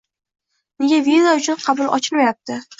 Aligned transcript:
Nega 0.85 1.03
viza 1.09 1.35
uchun 1.43 1.63
qabul 1.69 1.95
ochilmayapti? 2.01 2.63